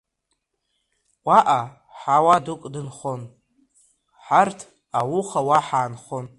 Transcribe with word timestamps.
Уаҟа 1.27 1.59
ҳауадук 1.99 2.61
дынхон, 2.73 3.21
ҳарҭ 4.25 4.59
ауха 4.99 5.39
уа 5.47 5.57
ҳаанхон. 5.67 6.25